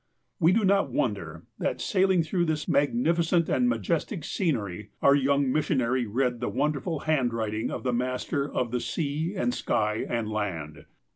[0.39, 5.51] We do not wonder that sailing through this magnifi cent and majestic scenery our young
[5.51, 10.85] missionary read the wonderful handwriting of the Master of ''sea and sky and land."